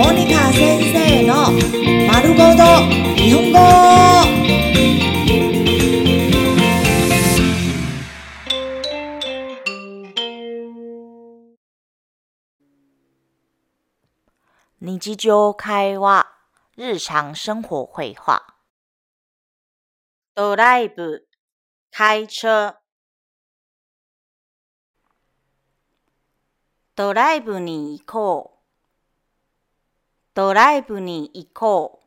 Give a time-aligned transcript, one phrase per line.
[0.00, 1.52] モニカ先生の
[2.10, 2.64] 丸ごと
[3.16, 3.58] 日本語。
[14.80, 16.26] 日常会話、
[16.78, 18.42] 日常生活会話。
[20.34, 21.28] ドライブ、
[21.90, 22.80] 開車。
[26.96, 28.59] ドライブに行こう。
[30.32, 32.06] ドライブに行こう。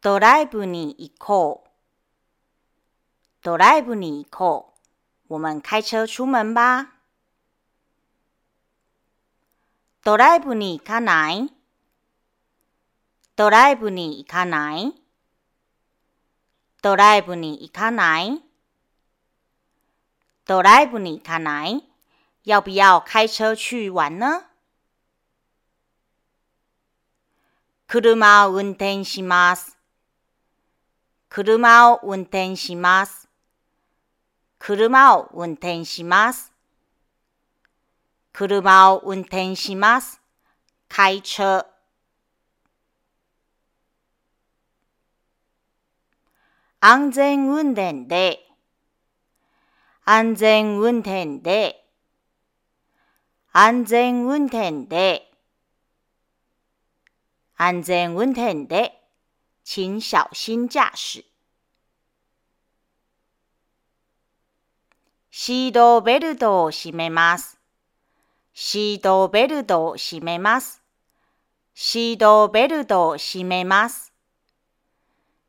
[0.00, 1.68] ドライブに行こう。
[3.42, 4.72] ドライブに行こ
[5.28, 5.34] う。
[5.34, 6.92] 我们開車出門吧。
[10.04, 11.52] ドライブに行かない？
[13.34, 14.92] ドライブに行かない？
[16.80, 18.40] ドライブに行かない？
[20.46, 21.82] ドライブに行かない？
[22.44, 24.51] 要不要開車去玩呢？
[27.94, 29.76] 車を運転します。
[31.28, 33.28] 車を運転します。
[34.58, 36.54] 車を運転します。
[38.32, 40.22] 車を運転します。
[40.88, 41.66] 開車。
[46.80, 48.38] 安全運転で、
[50.06, 51.84] 安全運転で、
[53.52, 55.31] 安全運転で、
[57.64, 59.00] 安全運転で、
[59.62, 61.24] 請小心駕駛。
[65.30, 67.60] シートベルトを締めます。
[68.52, 70.82] シートベルトを締めます。
[71.72, 74.12] シートベルトを締めます。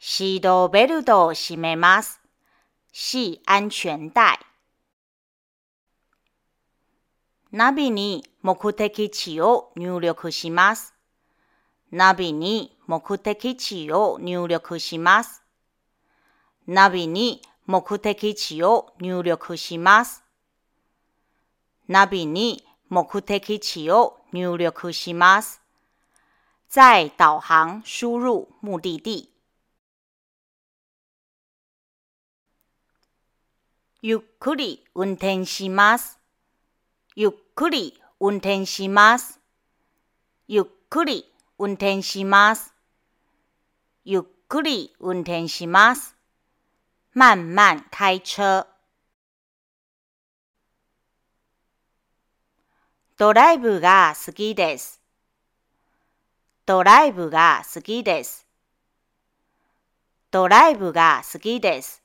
[0.00, 2.20] シートベルトを締めます。
[2.92, 4.36] 系安全帶。
[7.52, 10.92] ナビに目的地を入力します。
[11.92, 15.42] ナビに目的地を入力します。
[16.66, 20.22] ナビに目的地を入力します。
[21.88, 25.60] ナビに目的地を入力します。
[26.68, 29.30] 在導航輸入目的地。
[34.02, 36.18] ゆっくり運転します。
[37.16, 39.40] ゆっくり運転します。
[40.46, 41.29] ゆっくり
[41.62, 42.72] 運転します。
[44.02, 46.16] ゆっくり運転します。
[47.14, 48.66] 慢慢開車。
[53.18, 55.02] ドライブが好きです。
[56.64, 58.46] ドライブが好きです。
[60.30, 62.02] ドライブが好きです。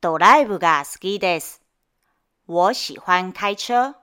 [0.00, 1.60] ドライブが好きです。
[2.46, 4.01] 我喜歡開車。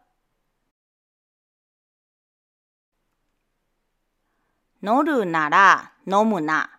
[4.81, 6.69] 乗るなら飲むな。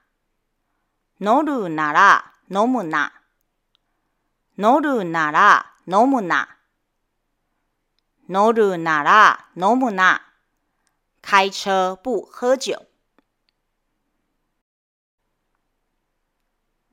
[1.20, 3.12] 乗るなら飲むな。
[4.56, 6.48] 乗るなら飲むな。
[8.28, 10.22] 乗るなら飲むな。
[11.20, 12.78] 開車不喝酒。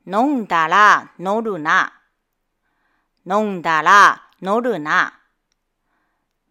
[0.06, 1.94] 飲んだら乗るな。
[3.26, 5.14] 飲んだら乗るな。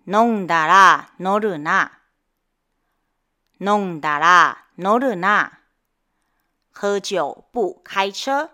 [0.08, 1.92] 飲んだら乗るな。
[3.60, 5.60] 飲んだら乗るな。
[6.74, 8.50] 喝酒不開車。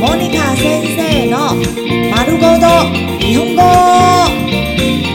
[0.00, 1.54] モニカ先生の
[2.14, 2.66] 丸ごと
[3.18, 5.13] 日本語。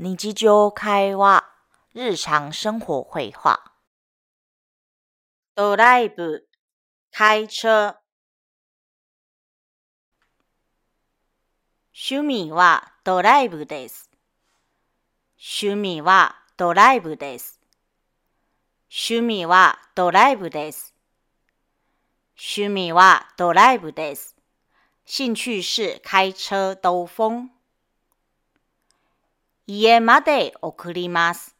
[0.00, 1.42] 日常会話、
[1.92, 3.58] 日常生活会話。
[5.56, 6.46] ドライブ、
[7.10, 7.98] 開車。
[11.92, 14.08] 趣味はドライブです。
[15.36, 17.60] 趣味はドライブです。
[18.88, 20.94] 趣味はドライブです。
[22.36, 24.36] 趣味はドライブです。
[25.04, 27.57] 興趣是開車兜風。
[29.70, 31.54] 家まで送ります。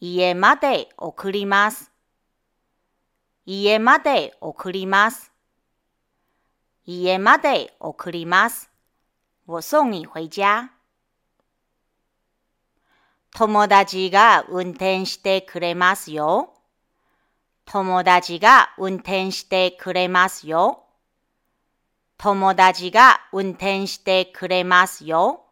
[0.00, 1.92] 家まで送ります。
[3.46, 5.30] 家まで送ります。
[6.84, 8.68] 家まで送ります。
[9.46, 10.72] 我送你回家。
[13.30, 16.52] 友達が運転してくれますよ。
[17.64, 20.82] 友達が運転してくれますよ。
[22.18, 25.44] 友達が運転してくれますよ。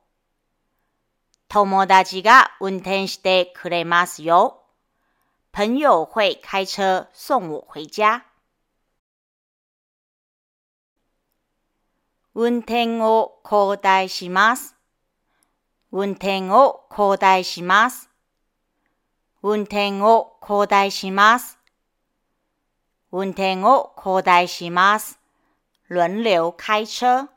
[1.52, 4.62] 友達が運転してくれますよ。
[5.50, 8.24] 朋友会开车送我回家。
[12.36, 14.76] 運転を交代します。
[15.90, 18.08] 運転を交代します。
[19.42, 21.58] 運転を交代します。
[23.10, 25.18] 運転を交代します。
[25.88, 27.28] 輪流開車。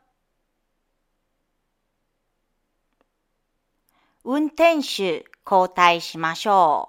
[4.26, 6.88] 運転手交代しましょ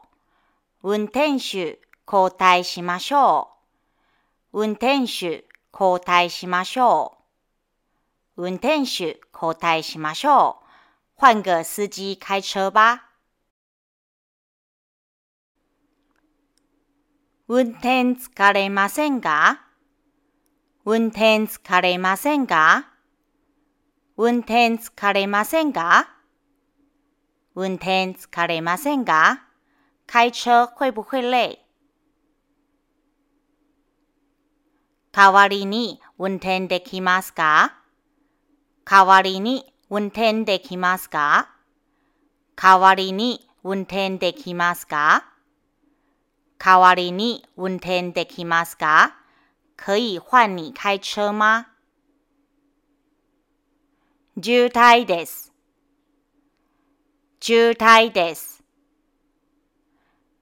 [0.81, 0.93] う。
[0.93, 3.49] 運転手交代しましょ
[4.53, 4.61] う。
[4.61, 5.43] 運転手
[5.73, 7.17] 交代しましょ
[8.37, 8.43] う。
[8.43, 11.19] 運転手交代しましょう。
[11.19, 13.11] 换个司机开车吧。
[17.49, 19.61] 運転疲れませんか
[20.85, 22.87] 運転疲れませんか
[24.17, 26.14] 運転疲れませんか
[27.57, 29.41] 運転疲れませんか
[30.07, 31.59] 開車会不会累？
[35.13, 37.77] 代わりに運転できますか？
[38.83, 41.49] 代わりに運転できますか？
[42.57, 45.23] 代わりに運転できますか？
[46.59, 49.15] 代わりに運転できますか？
[49.77, 51.67] 可以換你開車嗎
[54.41, 55.54] 渋滞です。
[57.47, 58.63] 渋滞です。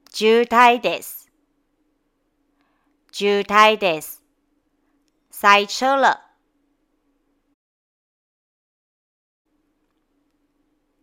[0.10, 1.30] 渋滞です。
[3.12, 4.24] 渋滞です。
[5.30, 6.22] 塞車了。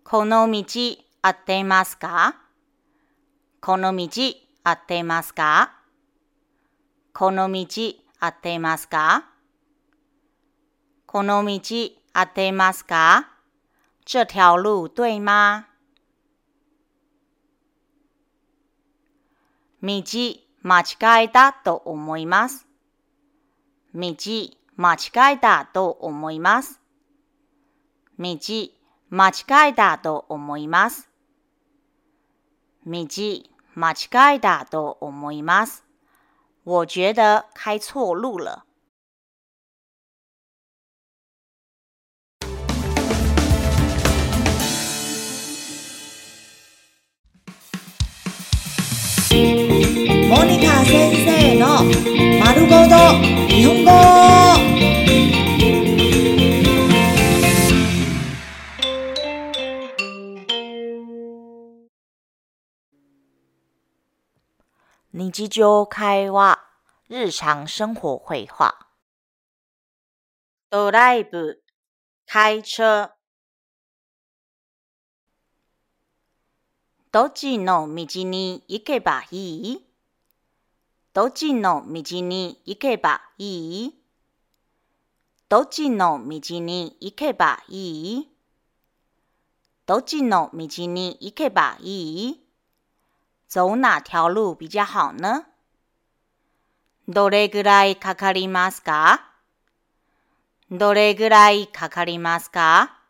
[0.02, 0.64] この道
[1.20, 2.34] 合っていますか？
[3.60, 4.08] この道
[4.64, 5.74] 合っていますか？
[7.12, 7.66] この道
[8.20, 9.26] 合っていますか？
[11.04, 11.60] この道
[12.14, 13.28] 合っていますか？
[14.06, 15.66] 这条路对吗？
[19.82, 20.02] 道
[20.62, 22.66] 間違えたと思います。
[23.94, 24.14] 道
[24.76, 26.80] 間違えたと思います。
[28.18, 28.36] 道
[29.10, 31.08] 間違えたと思います。
[32.86, 33.06] 道
[33.74, 35.84] 間違えたと思います。
[36.64, 38.64] 我觉得开错路了。
[50.40, 51.84] モニカ先生の
[52.42, 52.96] 丸ごと
[53.46, 53.90] 日本語
[65.12, 66.58] 日常会話、
[67.10, 68.74] 日常生活会話。
[70.70, 71.60] ドライブ、
[72.26, 73.14] 開車。
[77.12, 79.89] どっちの道に行けばいい？
[81.12, 83.94] どっちの道に行けばいい？
[85.48, 88.28] どっちの道に行けばいい？
[89.86, 92.40] どっちの道に行けばいい？
[93.48, 95.46] 走哪条路比较好呢？
[97.08, 99.32] どれぐらいかかりますか？
[100.70, 103.00] どれぐらいかかりますか？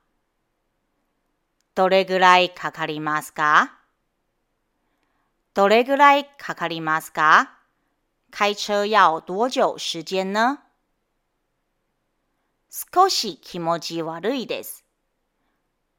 [1.75, 3.79] どれぐらいかかりますか？
[5.53, 7.60] どれぐらいかかりますか？
[8.31, 10.59] 開車要多久時間呢？
[12.71, 14.85] 少し気持ち悪いです。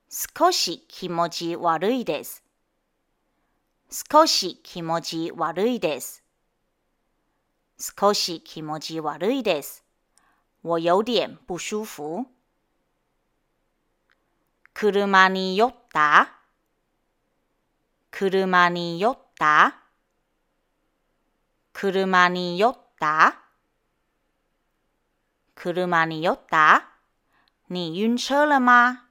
[0.10, 2.44] 少し気持ち悪いです。
[3.90, 6.24] 少し気持ち悪いです。
[7.78, 9.84] 少し気持ち悪いです。
[10.62, 12.26] 我有点不舒服。
[14.74, 16.28] 車に酔った？
[18.12, 19.81] 車に酔った？
[21.74, 23.38] 車に酔った？
[25.56, 26.84] 車に酔った？
[27.70, 29.06] 你晕車了吗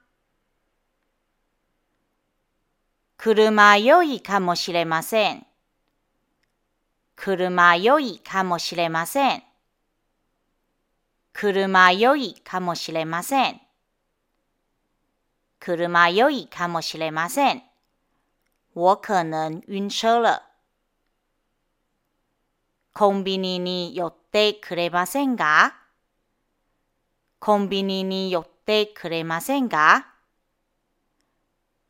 [3.17, 5.45] 車酔いかもしれません。
[7.15, 9.43] 車酔いかもしれません。
[11.33, 13.61] 車酔いかもしれません。
[15.59, 17.63] 車酔いかもしれません。
[18.73, 20.50] 我可能晕車了。
[22.93, 25.77] コンビニに寄ってくれませんか
[27.39, 30.07] コンビニに寄ってくれませんか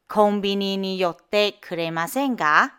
[0.07, 2.75] コンビニに寄ってくれませんか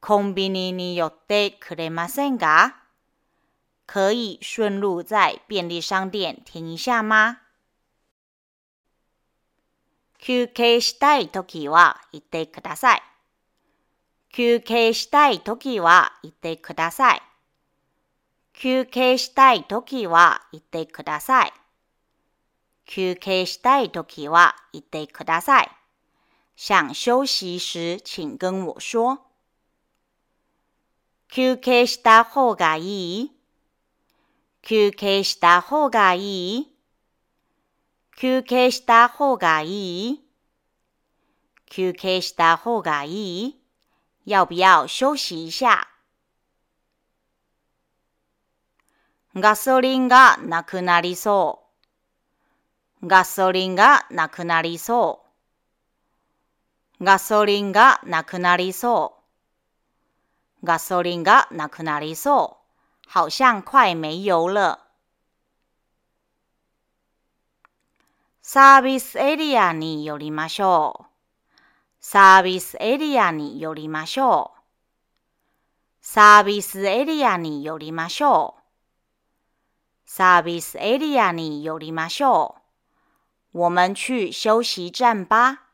[0.00, 2.76] コンビニに寄ってくれませんか
[3.86, 7.36] 可以顺路在便利商店停一下吗？
[10.18, 13.02] 休憩したいときは言ってください。
[14.36, 17.22] 休憩したいときは言ってください。
[18.52, 21.52] 休憩したいときは言ってください。
[22.84, 25.70] 休憩したいときは言ってください。
[26.54, 29.20] 想休息时，请跟我说。
[31.30, 33.30] 休憩した方がいい？
[34.60, 36.68] 休憩した方がいい？
[38.18, 40.20] 休憩した方がいい？
[41.70, 43.62] 休憩した方がいい？
[44.26, 45.86] 要不要休息一下？
[49.36, 51.62] ガソリンがなくなりそ
[53.02, 53.06] う。
[53.06, 55.22] ガソリンがなくなりそ
[57.00, 57.04] う。
[57.04, 59.14] ガソリンがなくなりそ
[60.62, 60.66] う。
[60.66, 62.58] ガソリンがなくなりそ
[63.06, 63.08] う。
[63.08, 64.80] 好像快没油了。
[68.42, 71.15] サービスエリアに寄りましょう。
[72.08, 74.60] サービスエリアに寄りましょう。
[76.00, 78.62] サービスエリアに寄りましょう。
[80.06, 82.54] サービスエリアに寄りましょ
[83.52, 83.58] う。
[83.58, 85.64] 我们去休息站吧。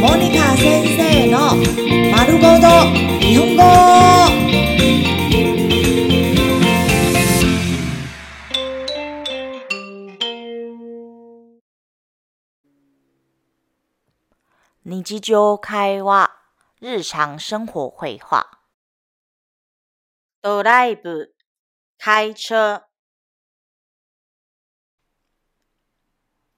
[0.00, 1.54] モニカ先生の
[2.16, 3.91] 丸ごと日本語
[14.84, 16.32] 日常会話、
[16.80, 18.50] 日常生活会話。
[20.42, 21.32] ドライブ、
[22.00, 22.84] 開車。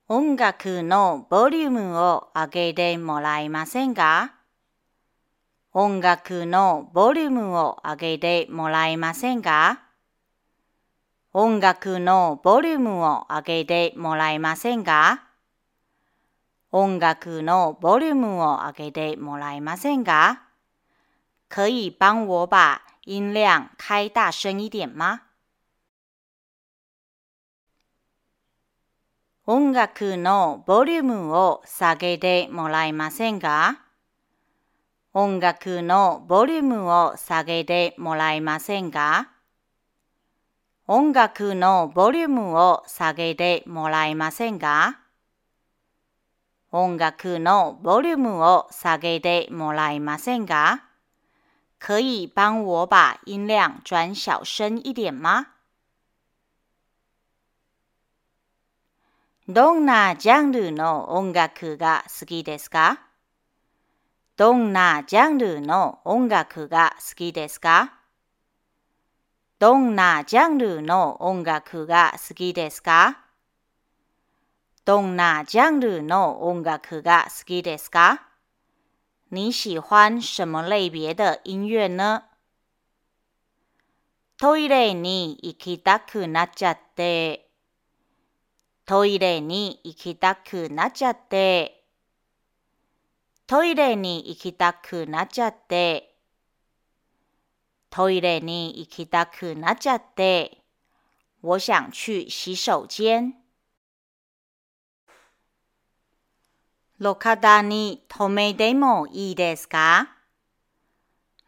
[0.09, 4.33] 音楽のボリュームを上げてもらえませんか？
[5.75, 9.83] 音楽のボリュームを上げてもらえませんか？
[11.35, 15.24] 音楽のボリュームを上げてもらえませんか？
[16.77, 20.43] 音楽のボリュームを上げてもらえませんか
[21.49, 25.21] 可以帮我把音量开大声一点吗？
[29.47, 33.81] 音楽のボリュームを下げてもらえませんか
[35.13, 39.31] 音楽のボリュームを下げてもらえませんか
[40.89, 45.04] 音楽のボリュームを下げてもらえませんか
[46.77, 50.83] 音楽のボリュームを下げてもらえませんか
[51.79, 55.47] 可以帮我把音量转小声一点吗？
[59.47, 63.01] どんなジャンルの音楽が好きですか？
[64.37, 67.95] どんなジャンルの音楽が好きですか？
[69.61, 73.24] どんなジャンルの音楽が好きですか？
[74.85, 78.29] どんなジャンルの音楽が好きですか
[79.31, 82.25] 你喜欢什么类别的音乐呢?
[84.37, 87.49] トイレに行きたくなっちゃって。
[88.85, 91.83] トイレに行きたくなっちゃって。
[93.47, 96.15] トイレに行きたくなっちゃって。
[97.89, 100.59] トイレに行きたくなっちゃって。
[101.41, 103.44] 我想去洗手間。
[107.01, 110.11] 路肩に止めてもいいですか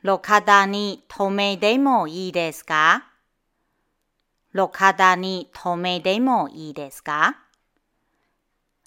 [0.02, 3.06] 路肩に止めてもいいですか
[4.52, 7.36] 路肩に止めてもいいですか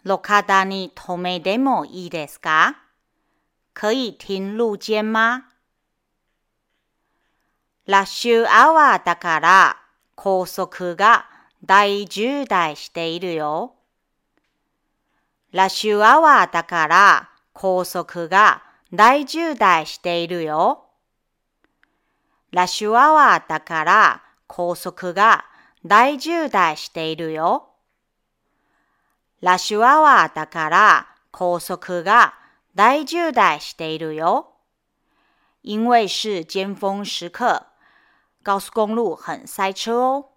[0.03, 2.77] 路肩に止めてもいいですか
[3.73, 5.45] 可以停路肩吗
[7.85, 9.77] ラッシュアワーだから
[10.15, 11.25] 高速が
[11.65, 13.78] 大渋滞しているよ。
[15.51, 18.61] ラッシュアワーだから高速が
[18.93, 20.85] 大渋滞しているよ。
[22.51, 25.45] ラッシュアワーだから高速が
[25.85, 27.69] 大渋滞しているよ。
[29.41, 32.33] ラッシュアワーだから高速が
[32.75, 34.53] 大渋滞しているよ。
[35.61, 37.65] 因为是尖峰时刻，
[38.43, 40.28] 高速公路很塞车哦。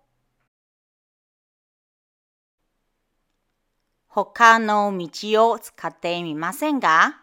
[4.14, 7.22] 他の道を使ってみませんか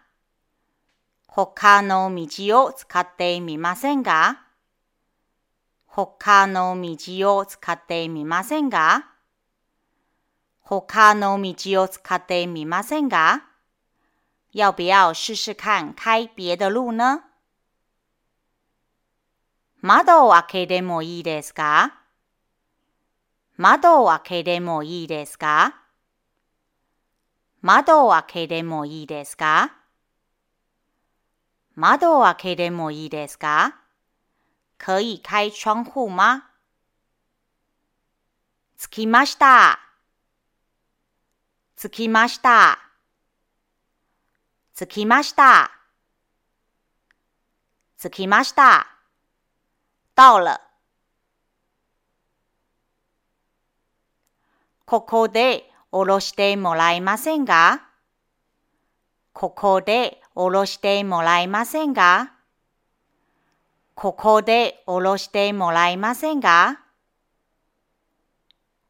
[1.28, 4.42] 他の道を使ってみませんか
[5.86, 9.08] 他の道を使ってみませんか
[10.62, 13.46] 他の道を使ってみませんか
[14.52, 17.22] 要不要试试看开别的路呢？
[19.82, 22.00] 窓を開けてもいいですか？
[23.58, 25.76] 窓を開けてもいいですか？
[27.62, 29.76] 窓を開けてもいいですか？
[31.76, 33.76] 窓を開けてもいいですか？
[34.78, 36.44] 可以开窗户吗？
[38.78, 39.80] 着きました。
[41.76, 42.80] 着きました。
[44.74, 45.72] 着きました。
[47.98, 48.88] 着きました。
[50.16, 50.62] 到了。
[54.86, 57.88] ここで降ろしてもらえませんか
[59.34, 62.34] ここでおろしてもらえませんか
[63.96, 66.80] ここでおろしてもらえませんか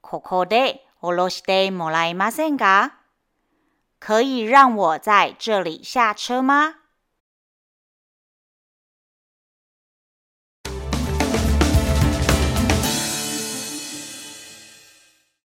[0.02, 2.96] ここでおろしてもらえませんか
[4.00, 6.76] 可以让我在这里下车吗？